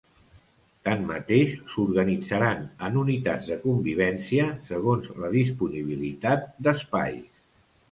Tanmateix 0.87 1.51
s’organitzaran 1.73 2.63
en 2.87 2.97
unitats 3.03 3.51
de 3.51 3.59
convivència 3.67 4.49
segons 4.73 5.15
la 5.21 5.31
disponibilitat 5.39 6.53
d’espais. 6.67 7.41